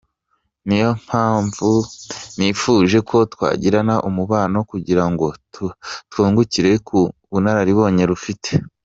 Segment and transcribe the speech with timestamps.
[0.67, 1.69] Niyo mpamvu
[2.37, 5.25] nifuje ko twagirana umubano kugira ngo
[6.11, 6.99] twungukire ku
[7.31, 8.51] bunararibonye rufite.